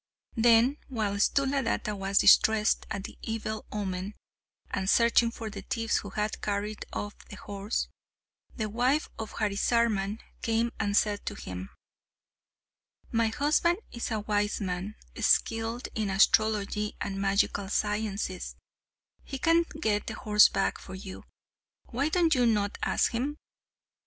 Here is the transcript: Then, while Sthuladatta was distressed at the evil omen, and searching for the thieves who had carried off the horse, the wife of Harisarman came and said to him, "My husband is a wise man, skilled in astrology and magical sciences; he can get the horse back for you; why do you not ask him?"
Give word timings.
Then, 0.35 0.77
while 0.87 1.13
Sthuladatta 1.19 1.95
was 1.95 2.17
distressed 2.17 2.87
at 2.89 3.03
the 3.03 3.19
evil 3.21 3.65
omen, 3.71 4.15
and 4.71 4.89
searching 4.89 5.29
for 5.29 5.51
the 5.51 5.61
thieves 5.61 5.97
who 5.97 6.09
had 6.09 6.41
carried 6.41 6.87
off 6.91 7.15
the 7.29 7.35
horse, 7.35 7.87
the 8.55 8.67
wife 8.67 9.09
of 9.19 9.33
Harisarman 9.33 10.17
came 10.41 10.71
and 10.79 10.97
said 10.97 11.23
to 11.27 11.35
him, 11.35 11.69
"My 13.11 13.27
husband 13.27 13.77
is 13.91 14.09
a 14.09 14.21
wise 14.21 14.59
man, 14.59 14.95
skilled 15.19 15.87
in 15.93 16.09
astrology 16.09 16.95
and 16.99 17.21
magical 17.21 17.69
sciences; 17.69 18.55
he 19.23 19.37
can 19.37 19.65
get 19.79 20.07
the 20.07 20.15
horse 20.15 20.49
back 20.49 20.79
for 20.79 20.95
you; 20.95 21.25
why 21.89 22.09
do 22.09 22.27
you 22.33 22.47
not 22.47 22.79
ask 22.81 23.11
him?" 23.11 23.37